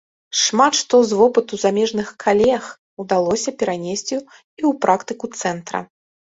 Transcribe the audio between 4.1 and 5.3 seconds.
і ў практыку